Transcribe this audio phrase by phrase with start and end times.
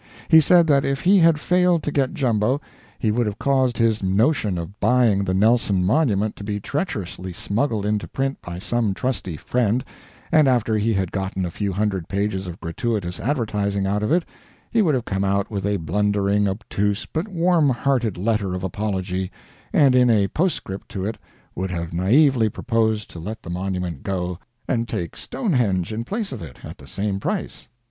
[0.29, 2.59] He said that if he had failed to get Jumbo
[2.97, 7.85] he would have caused his notion of buying the Nelson Monument to be treacherously smuggled
[7.85, 9.85] into print by some trusty friend,
[10.31, 14.25] and after he had gotten a few hundred pages of gratuitous advertising out of it,
[14.71, 19.31] he would have come out with a blundering, obtuse, but warm hearted letter of apology,
[19.71, 21.19] and in a postscript to it
[21.53, 26.41] would have naively proposed to let the Monument go, and take Stonehenge in place of
[26.41, 27.67] it at the same price.